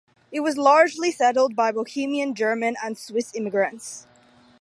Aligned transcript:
It 0.31 0.39
was 0.39 0.57
largely 0.57 1.11
settled 1.11 1.55
by 1.55 1.71
Bohemian, 1.71 2.33
German 2.33 2.75
and 2.83 2.97
Swiss 2.97 3.31
immigrants. 3.35 4.07